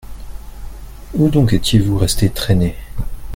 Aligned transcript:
Où 1.13 1.29
donc 1.29 1.53
étiez-vous 1.53 1.95
resté 1.99 2.31
traîner? 2.31 2.75